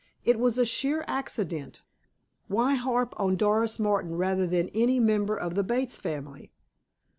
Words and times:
It 0.23 0.39
was 0.39 0.57
a 0.57 0.65
sheer 0.65 1.05
accident. 1.07 1.83
Why 2.47 2.73
harp 2.73 3.13
on 3.17 3.35
Doris 3.35 3.77
Martin 3.77 4.15
rather 4.15 4.47
than 4.47 4.69
any 4.69 4.99
member 4.99 5.37
of 5.37 5.53
the 5.53 5.63
Bates 5.63 5.95
family?" 5.95 6.51